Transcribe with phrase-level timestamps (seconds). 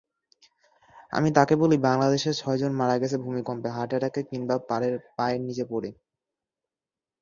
[1.13, 4.55] আমি তাঁকে বলি, বাংলাদেশে ছয়জন মারা গেছে ভূমিকম্পে—হার্ট অ্যাটাকে, কিংবা
[5.17, 5.89] পায়ের নিচে পড়ে।